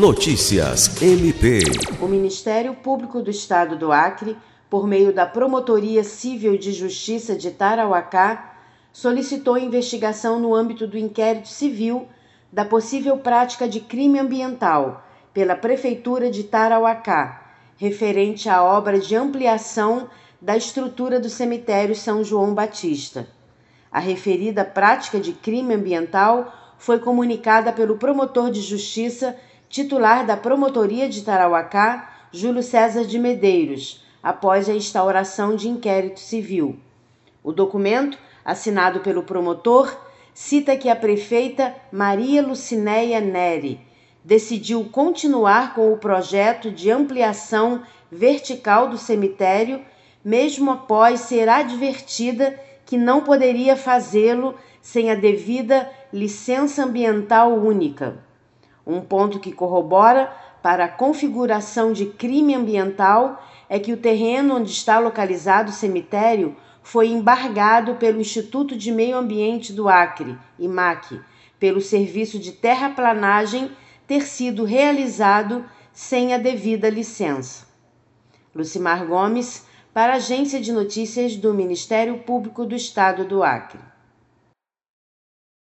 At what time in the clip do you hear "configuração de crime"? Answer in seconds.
60.88-62.56